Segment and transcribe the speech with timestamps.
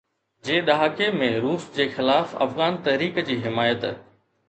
[0.47, 3.91] جي ڏهاڪي ۾ روس جي خلاف افغان تحريڪ جي حمايت